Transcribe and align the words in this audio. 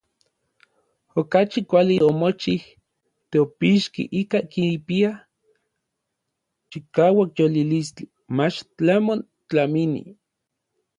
Okachi 1.19 1.59
kuali 1.69 1.95
omochij 2.09 2.61
teopixki 3.29 4.03
ikan 4.21 4.45
kipia 4.51 5.11
chikauak 6.69 7.29
yolilistli 7.39 8.05
mach 8.37 8.57
tlamon 8.75 9.19
tlamini. 9.47 10.01